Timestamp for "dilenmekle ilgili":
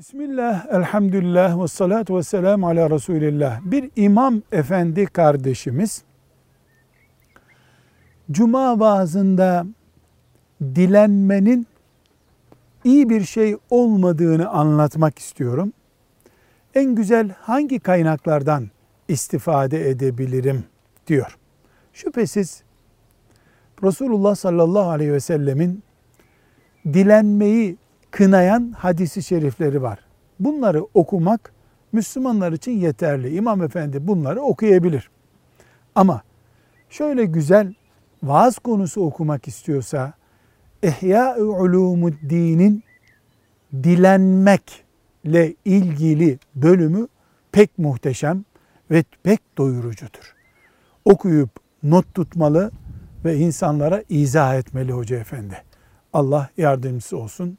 43.72-46.38